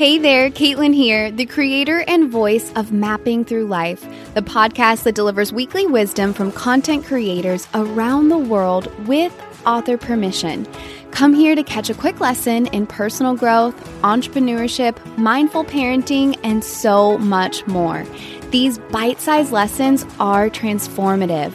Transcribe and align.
Hey 0.00 0.16
there, 0.16 0.48
Caitlin 0.48 0.94
here, 0.94 1.30
the 1.30 1.44
creator 1.44 2.02
and 2.08 2.30
voice 2.30 2.72
of 2.74 2.90
Mapping 2.90 3.44
Through 3.44 3.66
Life, 3.66 4.00
the 4.32 4.40
podcast 4.40 5.02
that 5.02 5.14
delivers 5.14 5.52
weekly 5.52 5.86
wisdom 5.86 6.32
from 6.32 6.52
content 6.52 7.04
creators 7.04 7.68
around 7.74 8.30
the 8.30 8.38
world 8.38 8.90
with 9.06 9.30
author 9.66 9.98
permission. 9.98 10.66
Come 11.10 11.34
here 11.34 11.54
to 11.54 11.62
catch 11.62 11.90
a 11.90 11.94
quick 11.94 12.18
lesson 12.18 12.68
in 12.68 12.86
personal 12.86 13.34
growth, 13.34 13.74
entrepreneurship, 14.00 14.96
mindful 15.18 15.64
parenting, 15.64 16.40
and 16.42 16.64
so 16.64 17.18
much 17.18 17.66
more. 17.66 18.06
These 18.52 18.78
bite 18.78 19.20
sized 19.20 19.52
lessons 19.52 20.06
are 20.18 20.48
transformative. 20.48 21.52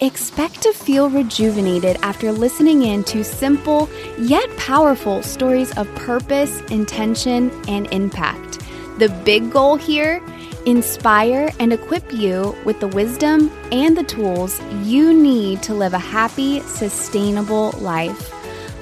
Expect 0.00 0.60
to 0.62 0.72
feel 0.72 1.08
rejuvenated 1.08 1.98
after 2.02 2.32
listening 2.32 2.82
in 2.82 3.04
to 3.04 3.22
simple 3.22 3.88
yet 4.18 4.54
powerful 4.56 5.22
stories 5.22 5.76
of 5.78 5.92
purpose, 5.94 6.60
intention, 6.62 7.50
and 7.68 7.86
impact. 7.92 8.60
The 8.98 9.08
big 9.24 9.52
goal 9.52 9.76
here 9.76 10.20
inspire 10.66 11.50
and 11.60 11.72
equip 11.72 12.12
you 12.12 12.56
with 12.64 12.80
the 12.80 12.88
wisdom 12.88 13.50
and 13.70 13.96
the 13.96 14.02
tools 14.02 14.60
you 14.82 15.12
need 15.12 15.62
to 15.62 15.74
live 15.74 15.94
a 15.94 15.98
happy, 15.98 16.60
sustainable 16.60 17.72
life. 17.78 18.32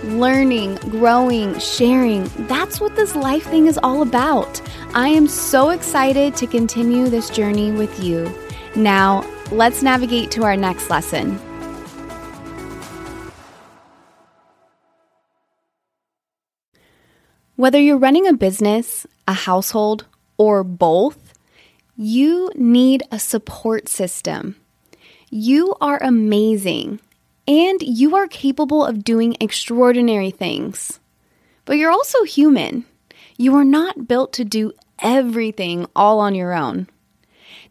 Learning, 0.05 0.77
growing, 0.91 1.59
sharing 1.59 2.25
that's 2.49 2.81
what 2.81 2.97
this 2.97 3.15
life 3.15 3.45
thing 3.45 3.67
is 3.67 3.79
all 3.83 4.03
about. 4.03 4.61
I 4.95 5.09
am 5.09 5.29
so 5.29 5.71
excited 5.71 6.37
to 6.37 6.47
continue 6.47 7.09
this 7.09 7.29
journey 7.29 7.71
with 7.71 8.03
you. 8.03 8.33
Now, 8.75 9.25
let's 9.53 9.83
navigate 9.83 10.31
to 10.33 10.45
our 10.45 10.57
next 10.57 10.89
lesson. 10.89 11.39
Whether 17.57 17.79
you're 17.79 17.99
running 17.99 18.27
a 18.27 18.33
business, 18.33 19.07
a 19.29 19.35
household, 19.35 20.07
or 20.37 20.65
both, 20.65 21.35
you 21.97 22.51
need 22.55 23.03
a 23.13 23.19
support 23.19 23.89
system. 23.89 24.57
You 25.31 25.77
are 25.81 26.03
amazing 26.03 27.01
and 27.47 27.81
you 27.83 28.17
are 28.17 28.27
capable 28.27 28.85
of 28.85 29.05
doing 29.05 29.37
extraordinary 29.39 30.31
things. 30.31 30.99
But 31.65 31.77
you're 31.77 31.91
also 31.91 32.25
human. 32.25 32.85
You 33.37 33.55
are 33.57 33.65
not 33.65 34.09
built 34.09 34.33
to 34.35 34.45
do 34.45 34.73
everything 35.01 35.87
all 35.95 36.21
on 36.21 36.35
your 36.35 36.53
own. 36.55 36.89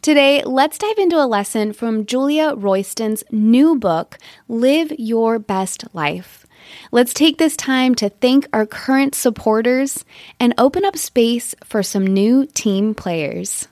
Today, 0.02 0.42
let's 0.44 0.80
dive 0.80 0.98
into 0.98 1.24
a 1.24 1.30
lesson 1.30 1.74
from 1.74 2.08
Julia 2.08 2.56
Royston's 2.56 3.24
new 3.30 3.78
book, 3.78 4.18
Live 4.48 4.92
Your 4.98 5.38
Best 5.38 5.84
Life. 5.94 6.48
Let's 6.92 7.14
take 7.14 7.38
this 7.38 7.56
time 7.56 7.94
to 7.96 8.10
thank 8.10 8.48
our 8.52 8.66
current 8.66 9.14
supporters 9.14 10.04
and 10.40 10.56
open 10.58 10.86
up 10.86 10.98
space 10.98 11.54
for 11.64 11.84
some 11.84 12.08
new 12.08 12.48
team 12.48 12.96
players. 12.96 13.68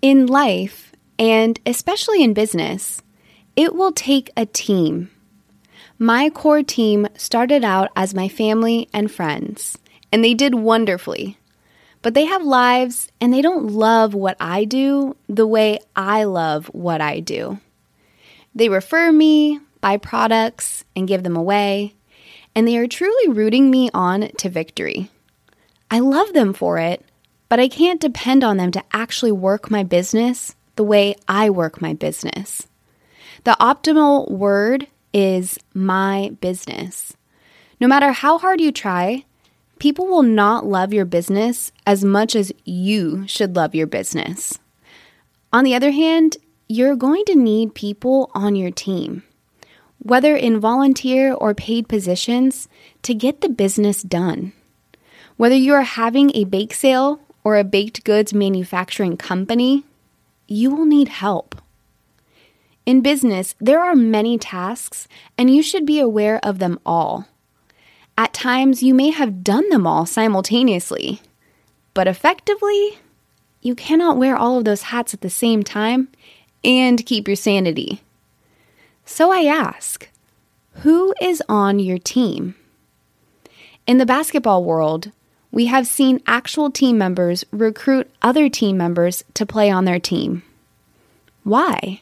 In 0.00 0.26
life, 0.26 0.92
and 1.18 1.60
especially 1.66 2.22
in 2.22 2.32
business, 2.32 3.02
it 3.54 3.74
will 3.74 3.92
take 3.92 4.30
a 4.38 4.46
team. 4.46 5.10
My 5.98 6.30
core 6.30 6.62
team 6.62 7.08
started 7.14 7.62
out 7.62 7.90
as 7.94 8.14
my 8.14 8.26
family 8.26 8.88
and 8.94 9.12
friends, 9.12 9.76
and 10.10 10.24
they 10.24 10.32
did 10.32 10.54
wonderfully 10.54 11.36
but 12.02 12.14
they 12.14 12.26
have 12.26 12.42
lives 12.42 13.08
and 13.20 13.32
they 13.32 13.40
don't 13.40 13.70
love 13.70 14.12
what 14.12 14.36
I 14.40 14.64
do 14.64 15.16
the 15.28 15.46
way 15.46 15.78
I 15.96 16.24
love 16.24 16.66
what 16.66 17.00
I 17.00 17.20
do. 17.20 17.58
They 18.54 18.68
refer 18.68 19.10
me, 19.12 19.60
buy 19.80 19.96
products, 19.96 20.84
and 20.94 21.08
give 21.08 21.22
them 21.22 21.36
away, 21.36 21.94
and 22.54 22.68
they 22.68 22.76
are 22.76 22.86
truly 22.86 23.28
rooting 23.28 23.70
me 23.70 23.88
on 23.94 24.28
to 24.38 24.50
victory. 24.50 25.10
I 25.90 26.00
love 26.00 26.32
them 26.32 26.52
for 26.52 26.78
it, 26.78 27.04
but 27.48 27.60
I 27.60 27.68
can't 27.68 28.00
depend 28.00 28.44
on 28.44 28.56
them 28.56 28.70
to 28.72 28.84
actually 28.92 29.32
work 29.32 29.70
my 29.70 29.82
business 29.82 30.54
the 30.76 30.84
way 30.84 31.14
I 31.28 31.50
work 31.50 31.80
my 31.80 31.94
business. 31.94 32.66
The 33.44 33.56
optimal 33.60 34.30
word 34.30 34.86
is 35.12 35.58
my 35.74 36.34
business. 36.40 37.16
No 37.80 37.88
matter 37.88 38.12
how 38.12 38.38
hard 38.38 38.60
you 38.60 38.72
try, 38.72 39.24
people 39.82 40.06
will 40.06 40.22
not 40.22 40.64
love 40.64 40.92
your 40.92 41.04
business 41.04 41.72
as 41.84 42.04
much 42.04 42.36
as 42.36 42.52
you 42.64 43.26
should 43.26 43.56
love 43.56 43.74
your 43.74 43.88
business. 43.88 44.60
On 45.52 45.64
the 45.64 45.74
other 45.74 45.90
hand, 45.90 46.36
you're 46.68 46.94
going 46.94 47.24
to 47.24 47.34
need 47.34 47.74
people 47.74 48.30
on 48.32 48.54
your 48.54 48.70
team, 48.70 49.24
whether 49.98 50.36
in 50.36 50.60
volunteer 50.60 51.34
or 51.34 51.52
paid 51.52 51.88
positions, 51.88 52.68
to 53.02 53.12
get 53.12 53.40
the 53.40 53.48
business 53.48 54.04
done. 54.04 54.52
Whether 55.36 55.56
you 55.56 55.74
are 55.74 55.82
having 55.82 56.30
a 56.32 56.44
bake 56.44 56.74
sale 56.74 57.18
or 57.42 57.56
a 57.56 57.64
baked 57.64 58.04
goods 58.04 58.32
manufacturing 58.32 59.16
company, 59.16 59.82
you 60.46 60.72
will 60.72 60.86
need 60.86 61.08
help. 61.08 61.60
In 62.86 63.00
business, 63.00 63.56
there 63.58 63.80
are 63.80 63.96
many 63.96 64.38
tasks, 64.38 65.08
and 65.36 65.52
you 65.52 65.60
should 65.60 65.86
be 65.86 65.98
aware 65.98 66.38
of 66.44 66.60
them 66.60 66.78
all. 66.86 67.26
At 68.16 68.34
times, 68.34 68.82
you 68.82 68.94
may 68.94 69.10
have 69.10 69.42
done 69.42 69.68
them 69.70 69.86
all 69.86 70.06
simultaneously, 70.06 71.20
but 71.94 72.06
effectively, 72.06 72.98
you 73.62 73.74
cannot 73.74 74.18
wear 74.18 74.36
all 74.36 74.58
of 74.58 74.64
those 74.64 74.82
hats 74.82 75.14
at 75.14 75.20
the 75.20 75.30
same 75.30 75.62
time 75.62 76.08
and 76.64 77.04
keep 77.06 77.26
your 77.26 77.36
sanity. 77.36 78.02
So 79.04 79.32
I 79.32 79.44
ask, 79.44 80.08
who 80.82 81.14
is 81.20 81.42
on 81.48 81.78
your 81.78 81.98
team? 81.98 82.54
In 83.86 83.98
the 83.98 84.06
basketball 84.06 84.64
world, 84.64 85.10
we 85.50 85.66
have 85.66 85.86
seen 85.86 86.22
actual 86.26 86.70
team 86.70 86.96
members 86.96 87.44
recruit 87.50 88.10
other 88.22 88.48
team 88.48 88.76
members 88.76 89.24
to 89.34 89.44
play 89.44 89.70
on 89.70 89.84
their 89.84 90.00
team. 90.00 90.42
Why? 91.44 92.00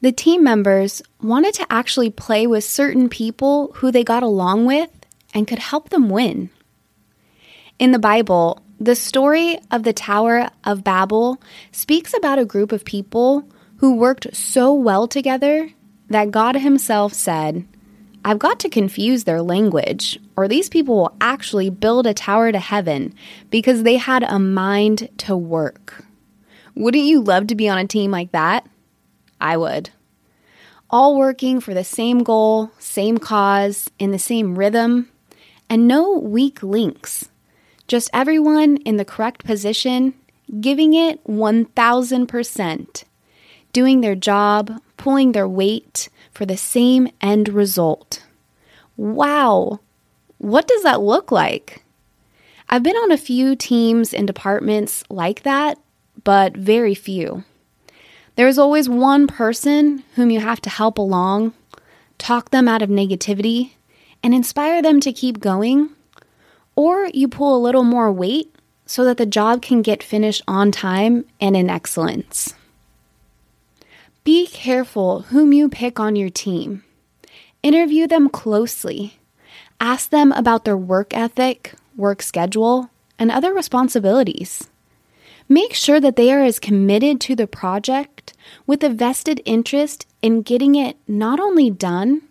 The 0.00 0.12
team 0.12 0.42
members 0.42 1.02
wanted 1.22 1.54
to 1.54 1.66
actually 1.70 2.10
play 2.10 2.46
with 2.46 2.64
certain 2.64 3.08
people 3.08 3.72
who 3.74 3.90
they 3.90 4.04
got 4.04 4.22
along 4.22 4.66
with 4.66 4.90
and 5.36 5.46
could 5.46 5.58
help 5.58 5.90
them 5.90 6.08
win. 6.08 6.48
In 7.78 7.92
the 7.92 7.98
Bible, 7.98 8.62
the 8.80 8.96
story 8.96 9.58
of 9.70 9.82
the 9.82 9.92
Tower 9.92 10.48
of 10.64 10.82
Babel 10.82 11.40
speaks 11.72 12.14
about 12.14 12.38
a 12.38 12.46
group 12.46 12.72
of 12.72 12.86
people 12.86 13.46
who 13.76 13.96
worked 13.96 14.34
so 14.34 14.72
well 14.72 15.06
together 15.06 15.68
that 16.08 16.30
God 16.30 16.56
Himself 16.56 17.12
said, 17.12 17.68
I've 18.24 18.38
got 18.38 18.58
to 18.60 18.70
confuse 18.70 19.24
their 19.24 19.42
language, 19.42 20.18
or 20.38 20.48
these 20.48 20.70
people 20.70 20.96
will 20.96 21.16
actually 21.20 21.68
build 21.68 22.06
a 22.06 22.14
tower 22.14 22.50
to 22.50 22.58
heaven 22.58 23.14
because 23.50 23.82
they 23.82 23.96
had 23.96 24.22
a 24.22 24.38
mind 24.38 25.10
to 25.18 25.36
work. 25.36 26.02
Wouldn't 26.74 27.04
you 27.04 27.20
love 27.20 27.48
to 27.48 27.54
be 27.54 27.68
on 27.68 27.76
a 27.76 27.86
team 27.86 28.10
like 28.10 28.32
that? 28.32 28.66
I 29.38 29.58
would. 29.58 29.90
All 30.88 31.18
working 31.18 31.60
for 31.60 31.74
the 31.74 31.84
same 31.84 32.22
goal, 32.22 32.70
same 32.78 33.18
cause, 33.18 33.90
in 33.98 34.12
the 34.12 34.18
same 34.18 34.58
rhythm, 34.58 35.10
and 35.68 35.88
no 35.88 36.18
weak 36.18 36.62
links. 36.62 37.28
Just 37.86 38.10
everyone 38.12 38.78
in 38.78 38.96
the 38.96 39.04
correct 39.04 39.44
position, 39.44 40.14
giving 40.60 40.94
it 40.94 41.22
1000%, 41.24 43.04
doing 43.72 44.00
their 44.00 44.14
job, 44.14 44.80
pulling 44.96 45.32
their 45.32 45.48
weight 45.48 46.08
for 46.32 46.46
the 46.46 46.56
same 46.56 47.08
end 47.20 47.48
result. 47.48 48.24
Wow, 48.96 49.80
what 50.38 50.66
does 50.66 50.82
that 50.82 51.00
look 51.00 51.30
like? 51.30 51.82
I've 52.68 52.82
been 52.82 52.96
on 52.96 53.12
a 53.12 53.18
few 53.18 53.54
teams 53.54 54.12
and 54.12 54.26
departments 54.26 55.04
like 55.08 55.42
that, 55.44 55.78
but 56.24 56.56
very 56.56 56.94
few. 56.94 57.44
There's 58.34 58.58
always 58.58 58.88
one 58.88 59.26
person 59.26 60.02
whom 60.14 60.30
you 60.30 60.40
have 60.40 60.60
to 60.62 60.70
help 60.70 60.98
along, 60.98 61.54
talk 62.18 62.50
them 62.50 62.68
out 62.68 62.82
of 62.82 62.90
negativity, 62.90 63.72
and 64.26 64.34
inspire 64.34 64.82
them 64.82 64.98
to 64.98 65.12
keep 65.12 65.38
going, 65.38 65.88
or 66.74 67.08
you 67.14 67.28
pull 67.28 67.54
a 67.54 67.62
little 67.62 67.84
more 67.84 68.10
weight 68.10 68.52
so 68.84 69.04
that 69.04 69.18
the 69.18 69.24
job 69.24 69.62
can 69.62 69.82
get 69.82 70.02
finished 70.02 70.42
on 70.48 70.72
time 70.72 71.24
and 71.40 71.56
in 71.56 71.70
excellence. 71.70 72.52
Be 74.24 74.48
careful 74.48 75.20
whom 75.30 75.52
you 75.52 75.68
pick 75.68 76.00
on 76.00 76.16
your 76.16 76.28
team. 76.28 76.82
Interview 77.62 78.08
them 78.08 78.28
closely. 78.28 79.20
Ask 79.80 80.10
them 80.10 80.32
about 80.32 80.64
their 80.64 80.76
work 80.76 81.16
ethic, 81.16 81.74
work 81.96 82.20
schedule, 82.20 82.90
and 83.20 83.30
other 83.30 83.54
responsibilities. 83.54 84.68
Make 85.48 85.72
sure 85.72 86.00
that 86.00 86.16
they 86.16 86.32
are 86.32 86.42
as 86.42 86.58
committed 86.58 87.20
to 87.20 87.36
the 87.36 87.46
project 87.46 88.32
with 88.66 88.82
a 88.82 88.88
vested 88.88 89.40
interest 89.44 90.04
in 90.20 90.42
getting 90.42 90.74
it 90.74 90.96
not 91.06 91.38
only 91.38 91.70
done, 91.70 92.22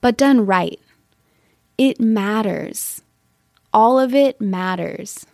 but 0.00 0.16
done 0.16 0.44
right. 0.44 0.80
It 1.78 2.00
matters. 2.00 3.02
All 3.72 4.00
of 4.00 4.12
it 4.12 4.40
matters. 4.40 5.24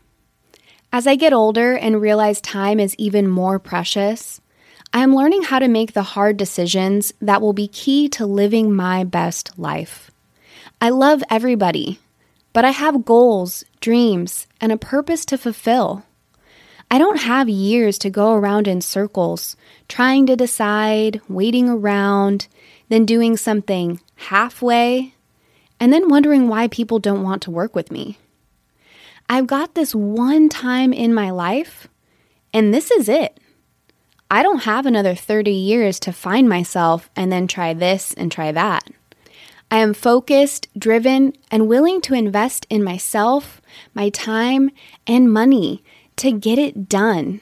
As 0.93 1.07
I 1.07 1.15
get 1.15 1.33
older 1.33 1.73
and 1.75 2.03
realize 2.03 2.39
time 2.43 2.79
is 2.79 2.95
even 2.97 3.27
more 3.27 3.59
precious, 3.59 4.43
I 4.93 5.03
am 5.03 5.17
learning 5.17 5.45
how 5.45 5.59
to 5.59 5.69
make 5.69 5.95
the 5.95 6.03
hard 6.03 6.37
decisions 6.37 7.15
that 7.23 7.41
will 7.41 7.55
be 7.55 7.67
key 7.67 8.11
to 8.11 8.27
living 8.27 8.75
my 8.75 9.05
best 9.05 9.59
life. 9.59 10.11
I 10.83 10.91
love 10.91 11.25
everybody, 11.31 11.99
but 12.53 12.67
I 12.67 12.73
have 12.73 13.07
goals, 13.07 13.65
dreams, 13.81 14.47
and 14.61 14.71
a 14.71 14.77
purpose 14.77 15.25
to 15.25 15.39
fulfill. 15.39 16.05
I 16.91 16.99
don't 16.99 17.21
have 17.21 17.49
years 17.49 17.97
to 18.01 18.11
go 18.11 18.35
around 18.35 18.69
in 18.69 18.83
circles, 18.83 19.57
trying 19.89 20.27
to 20.27 20.37
decide, 20.37 21.23
waiting 21.27 21.71
around, 21.71 22.49
then 22.91 23.07
doing 23.07 23.39
something 23.39 23.99
halfway, 24.17 25.14
and 25.81 25.93
then 25.93 26.09
wondering 26.09 26.49
why 26.49 26.69
people 26.69 26.99
don't 26.99 27.23
want 27.23 27.43
to 27.43 27.51
work 27.51 27.75
with 27.75 27.91
me. 27.91 28.19
I've 29.29 29.47
got 29.47 29.75
this 29.75 29.95
one 29.95 30.49
time 30.49 30.93
in 30.93 31.15
my 31.15 31.31
life, 31.31 31.89
and 32.53 32.73
this 32.73 32.91
is 32.91 33.09
it. 33.09 33.39
I 34.31 34.43
don't 34.43 34.65
have 34.65 34.87
another 34.87 35.15
30 35.15 35.51
years 35.51 36.01
to 36.01 36.13
find 36.13 36.49
myself 36.49 37.11
and 37.15 37.31
then 37.31 37.47
try 37.47 37.75
this 37.75 38.13
and 38.15 38.31
try 38.31 38.53
that. 38.53 38.89
I 39.71 39.79
am 39.79 39.95
focused, 39.95 40.69
driven, 40.79 41.33
and 41.51 41.69
willing 41.69 42.01
to 42.03 42.15
invest 42.15 42.67
in 42.71 42.85
myself, 42.85 43.61
my 43.95 44.09
time, 44.09 44.71
and 45.07 45.33
money 45.33 45.83
to 46.17 46.33
get 46.33 46.59
it 46.59 46.89
done. 46.89 47.41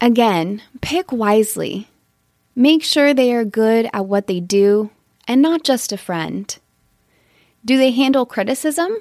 Again, 0.00 0.62
pick 0.80 1.12
wisely. 1.12 1.88
Make 2.56 2.82
sure 2.82 3.14
they 3.14 3.32
are 3.32 3.44
good 3.44 3.88
at 3.92 4.06
what 4.06 4.26
they 4.26 4.40
do 4.40 4.90
and 5.28 5.40
not 5.40 5.62
just 5.62 5.92
a 5.92 5.96
friend. 5.96 6.58
Do 7.64 7.76
they 7.76 7.92
handle 7.92 8.26
criticism? 8.26 8.96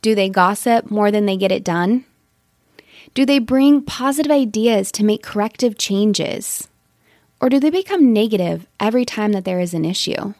Do 0.00 0.14
they 0.14 0.30
gossip 0.30 0.90
more 0.90 1.10
than 1.10 1.26
they 1.26 1.36
get 1.36 1.52
it 1.52 1.62
done? 1.62 2.06
Do 3.12 3.26
they 3.26 3.38
bring 3.38 3.82
positive 3.82 4.32
ideas 4.32 4.90
to 4.92 5.04
make 5.04 5.22
corrective 5.22 5.76
changes? 5.76 6.68
Or 7.40 7.48
do 7.48 7.60
they 7.60 7.70
become 7.70 8.12
negative 8.12 8.66
every 8.78 9.04
time 9.04 9.32
that 9.32 9.44
there 9.44 9.60
is 9.60 9.74
an 9.74 9.84
issue? 9.84 10.34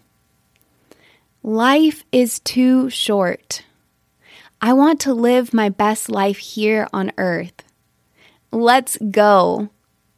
Life 1.43 2.05
is 2.13 2.39
too 2.41 2.89
short. 2.91 3.65
I 4.63 4.73
want 4.73 5.01
to 5.01 5.15
live 5.15 5.55
my 5.55 5.69
best 5.69 6.11
life 6.11 6.39
here 6.39 6.87
on 6.93 7.13
earth. 7.19 7.65
Let's 8.53 8.99
go. 9.11 9.71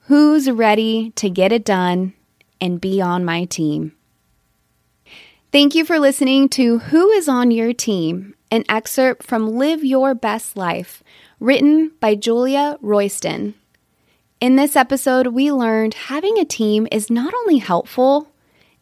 Who's 0.07 0.51
ready 0.51 1.11
to 1.17 1.31
get 1.31 1.53
it 1.53 1.65
done 1.65 2.13
and 2.61 2.81
be 2.81 3.01
on 3.01 3.25
my 3.25 3.45
team? 3.45 3.93
Thank 5.53 5.75
you 5.75 5.85
for 5.85 5.99
listening 5.99 6.49
to 6.51 6.79
Who 6.79 7.11
is 7.11 7.29
on 7.29 7.51
Your 7.51 7.75
Team, 7.75 8.35
an 8.51 8.65
excerpt 8.71 9.23
from 9.23 9.59
Live 9.59 9.85
Your 9.85 10.15
Best 10.15 10.57
Life, 10.57 11.05
written 11.41 11.93
by 12.01 12.15
Julia 12.15 12.79
Royston. 12.81 13.53
In 14.41 14.57
this 14.57 14.77
episode, 14.77 15.27
we 15.27 15.53
learned 15.53 15.93
having 15.93 16.39
a 16.39 16.47
team 16.47 16.89
is 16.91 17.11
not 17.11 17.35
only 17.35 17.59
helpful, 17.59 18.33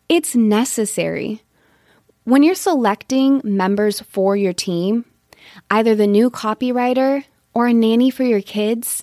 it's 0.08 0.36
necessary. 0.36 1.42
When 2.22 2.44
you're 2.44 2.54
selecting 2.54 3.40
members 3.42 4.00
for 4.02 4.36
your 4.36 4.52
team, 4.52 5.06
either 5.72 5.96
the 5.96 6.06
new 6.06 6.30
copywriter 6.30 7.24
or 7.52 7.66
a 7.66 7.74
nanny 7.74 8.10
for 8.10 8.22
your 8.22 8.42
kids, 8.42 9.02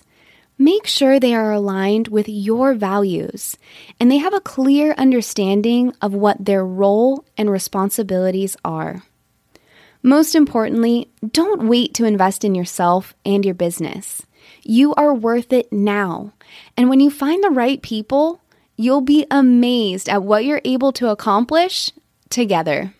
make 0.58 0.86
sure 0.86 1.20
they 1.20 1.34
are 1.34 1.52
aligned 1.52 2.08
with 2.08 2.28
your 2.28 2.74
values 2.74 3.56
and 4.00 4.10
they 4.10 4.18
have 4.18 4.34
a 4.34 4.40
clear 4.40 4.92
understanding 4.98 5.94
of 6.02 6.12
what 6.12 6.44
their 6.44 6.66
role 6.66 7.24
and 7.36 7.50
responsibilities 7.50 8.56
are. 8.64 9.04
Most 10.02 10.34
importantly, 10.34 11.10
don't 11.32 11.68
wait 11.68 11.94
to 11.94 12.04
invest 12.04 12.44
in 12.44 12.54
yourself 12.54 13.14
and 13.24 13.44
your 13.44 13.54
business. 13.54 14.22
You 14.62 14.94
are 14.94 15.14
worth 15.14 15.52
it 15.52 15.72
now. 15.72 16.32
And 16.76 16.88
when 16.88 17.00
you 17.00 17.10
find 17.10 17.42
the 17.42 17.50
right 17.50 17.80
people, 17.82 18.40
you'll 18.76 19.00
be 19.00 19.26
amazed 19.30 20.08
at 20.08 20.22
what 20.22 20.44
you're 20.44 20.62
able 20.64 20.92
to 20.92 21.08
accomplish 21.08 21.90
together. 22.30 22.94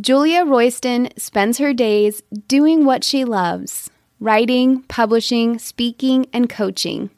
Julia 0.00 0.44
Royston 0.44 1.10
spends 1.18 1.58
her 1.58 1.74
days 1.74 2.22
doing 2.48 2.86
what 2.86 3.04
she 3.04 3.24
loves 3.24 3.90
writing, 4.22 4.82
publishing, 4.82 5.58
speaking, 5.58 6.26
and 6.32 6.48
coaching. 6.48 7.10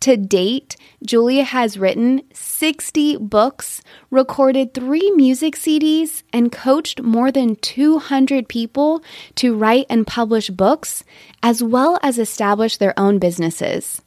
To 0.00 0.16
date, 0.16 0.76
Julia 1.04 1.44
has 1.44 1.78
written 1.78 2.22
60 2.32 3.16
books, 3.16 3.82
recorded 4.10 4.72
three 4.72 5.10
music 5.12 5.56
CDs, 5.56 6.22
and 6.32 6.52
coached 6.52 7.02
more 7.02 7.32
than 7.32 7.56
200 7.56 8.48
people 8.48 9.02
to 9.36 9.56
write 9.56 9.86
and 9.90 10.06
publish 10.06 10.50
books, 10.50 11.04
as 11.42 11.62
well 11.62 11.98
as 12.02 12.18
establish 12.18 12.76
their 12.76 12.98
own 12.98 13.18
businesses. 13.18 14.00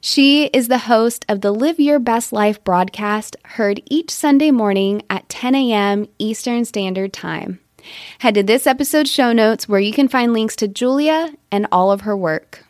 She 0.00 0.46
is 0.46 0.68
the 0.68 0.78
host 0.78 1.24
of 1.28 1.40
the 1.40 1.52
Live 1.52 1.80
Your 1.80 1.98
Best 1.98 2.32
Life 2.32 2.62
broadcast, 2.62 3.36
heard 3.44 3.80
each 3.86 4.10
Sunday 4.10 4.50
morning 4.50 5.02
at 5.08 5.28
10 5.28 5.54
a.m. 5.54 6.06
Eastern 6.18 6.64
Standard 6.64 7.12
Time. 7.12 7.60
Head 8.18 8.34
to 8.34 8.42
this 8.42 8.66
episode's 8.66 9.10
show 9.10 9.32
notes 9.32 9.68
where 9.68 9.80
you 9.80 9.92
can 9.92 10.08
find 10.08 10.32
links 10.32 10.56
to 10.56 10.68
Julia 10.68 11.34
and 11.50 11.66
all 11.70 11.92
of 11.92 12.02
her 12.02 12.16
work. 12.16 12.64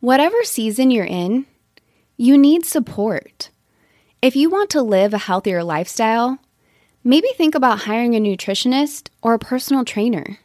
Whatever 0.00 0.44
season 0.44 0.90
you're 0.90 1.04
in, 1.04 1.46
you 2.16 2.38
need 2.38 2.64
support. 2.64 3.50
If 4.22 4.36
you 4.36 4.50
want 4.50 4.70
to 4.70 4.82
live 4.82 5.12
a 5.12 5.18
healthier 5.18 5.62
lifestyle, 5.64 6.38
maybe 7.02 7.28
think 7.36 7.54
about 7.54 7.80
hiring 7.80 8.14
a 8.14 8.20
nutritionist 8.20 9.08
or 9.22 9.34
a 9.34 9.38
personal 9.38 9.84
trainer. 9.84 10.38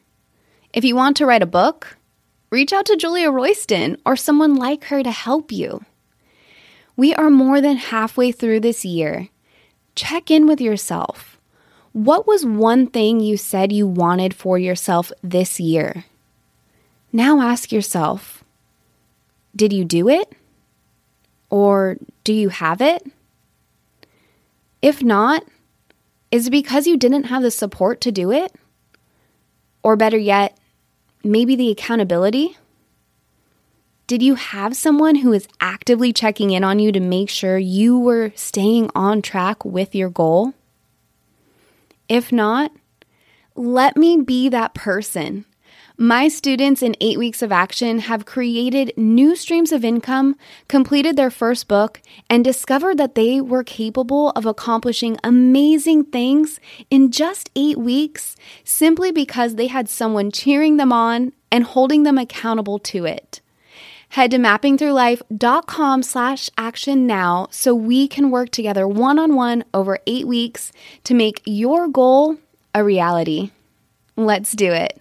If 0.74 0.84
you 0.84 0.96
want 0.96 1.18
to 1.18 1.26
write 1.26 1.42
a 1.42 1.48
book, 1.48 1.98
reach 2.50 2.74
out 2.74 2.86
to 2.88 2.96
Julia 2.96 3.30
Royston 3.30 3.98
or 4.06 4.16
someone 4.16 4.56
like 4.56 4.86
her 4.86 5.04
to 5.04 5.12
help 5.12 5.52
you. 5.52 5.86
We 6.96 7.14
are 7.16 7.30
more 7.30 7.62
than 7.62 7.78
halfway 7.78 8.32
through 8.32 8.60
this 8.60 8.86
year. 8.86 9.30
Check 9.96 10.30
in 10.30 10.48
with 10.48 10.62
yourself. 10.62 11.31
What 11.94 12.26
was 12.26 12.46
one 12.46 12.88
thing 12.88 13.20
you 13.20 13.36
said 13.36 13.72
you 13.72 13.86
wanted 13.86 14.34
for 14.34 14.58
yourself 14.58 15.12
this 15.22 15.60
year? 15.60 16.06
Now 17.12 17.42
ask 17.42 17.72
yourself 17.72 18.44
Did 19.56 19.74
you 19.74 19.84
do 19.84 20.08
it? 20.08 20.32
Or 21.50 21.98
do 22.24 22.34
you 22.34 22.48
have 22.48 22.82
it? 22.82 23.06
If 24.82 25.04
not, 25.04 25.44
is 26.32 26.48
it 26.48 26.52
because 26.52 26.88
you 26.88 26.96
didn't 26.96 27.26
have 27.26 27.44
the 27.44 27.52
support 27.52 28.00
to 28.02 28.12
do 28.12 28.32
it? 28.32 28.56
Or 29.84 29.98
better 29.98 30.18
yet, 30.18 30.58
maybe 31.26 31.58
the 31.58 31.72
accountability? 31.72 32.58
Did 34.08 34.22
you 34.22 34.36
have 34.36 34.78
someone 34.78 35.16
who 35.16 35.34
is 35.34 35.48
actively 35.60 36.14
checking 36.14 36.52
in 36.52 36.64
on 36.64 36.80
you 36.80 36.92
to 36.94 37.00
make 37.02 37.30
sure 37.30 37.58
you 37.58 38.00
were 38.00 38.32
staying 38.36 38.90
on 38.96 39.22
track 39.22 39.66
with 39.66 39.94
your 39.94 40.10
goal? 40.10 40.54
If 42.12 42.30
not, 42.30 42.74
let 43.56 43.96
me 43.96 44.18
be 44.18 44.50
that 44.50 44.74
person. 44.74 45.46
My 45.98 46.28
students 46.28 46.84
in 46.84 46.94
eight 47.00 47.18
weeks 47.18 47.42
of 47.42 47.54
action 47.54 48.00
have 48.00 48.26
created 48.26 48.92
new 48.98 49.34
streams 49.34 49.72
of 49.72 49.86
income, 49.86 50.36
completed 50.68 51.16
their 51.16 51.32
first 51.32 51.70
book, 51.70 52.02
and 52.30 52.44
discovered 52.44 52.98
that 52.98 53.16
they 53.16 53.40
were 53.40 53.64
capable 53.64 54.32
of 54.32 54.46
accomplishing 54.46 55.18
amazing 55.24 56.04
things 56.04 56.60
in 56.90 57.12
just 57.12 57.50
eight 57.56 57.78
weeks 57.78 58.36
simply 58.66 59.14
because 59.14 59.56
they 59.56 59.68
had 59.68 59.88
someone 59.88 60.32
cheering 60.32 60.76
them 60.76 60.92
on 60.92 61.32
and 61.50 61.64
holding 61.64 62.04
them 62.04 62.18
accountable 62.18 62.80
to 62.80 63.06
it. 63.06 63.41
Head 64.12 64.32
to 64.32 64.38
mappingthroughlife.com 64.38 66.04
slash 66.04 66.50
action 66.58 67.08
now 67.08 67.48
so 67.50 67.74
we 67.74 68.10
can 68.10 68.30
work 68.30 68.50
together 68.50 68.86
one 68.86 69.18
on 69.18 69.36
one 69.36 69.64
over 69.74 70.00
eight 70.06 70.28
weeks 70.28 70.74
to 71.06 71.14
make 71.14 71.42
your 71.46 71.88
goal 71.88 72.36
a 72.76 72.84
reality. 72.84 73.52
Let's 74.18 74.52
do 74.52 74.74
it. 74.74 75.00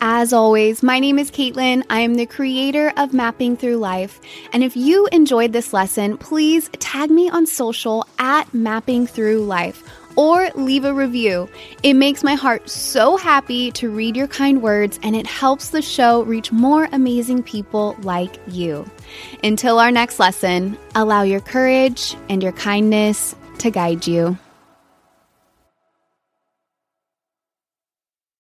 As 0.00 0.32
always, 0.32 0.84
my 0.84 1.00
name 1.00 1.18
is 1.18 1.28
Caitlin. 1.32 1.82
I 1.90 2.02
am 2.02 2.14
the 2.14 2.26
creator 2.26 2.92
of 2.96 3.12
Mapping 3.12 3.56
Through 3.56 3.78
Life. 3.78 4.20
And 4.52 4.62
if 4.62 4.76
you 4.76 5.08
enjoyed 5.10 5.52
this 5.52 5.72
lesson, 5.72 6.18
please 6.18 6.70
tag 6.78 7.10
me 7.10 7.28
on 7.30 7.46
social 7.46 8.06
at 8.20 8.54
Mapping 8.54 9.08
Through 9.08 9.44
Life 9.44 9.82
or 10.18 10.50
leave 10.56 10.84
a 10.84 10.92
review. 10.92 11.48
It 11.84 11.94
makes 11.94 12.24
my 12.24 12.34
heart 12.34 12.68
so 12.68 13.16
happy 13.16 13.70
to 13.72 13.88
read 13.88 14.16
your 14.16 14.26
kind 14.26 14.60
words 14.60 14.98
and 15.04 15.14
it 15.14 15.28
helps 15.28 15.68
the 15.68 15.80
show 15.80 16.22
reach 16.22 16.50
more 16.50 16.88
amazing 16.90 17.44
people 17.44 17.94
like 18.02 18.40
you. 18.48 18.84
Until 19.44 19.78
our 19.78 19.92
next 19.92 20.18
lesson, 20.18 20.76
allow 20.96 21.22
your 21.22 21.40
courage 21.40 22.16
and 22.28 22.42
your 22.42 22.52
kindness 22.52 23.36
to 23.58 23.70
guide 23.70 24.08
you. 24.08 24.36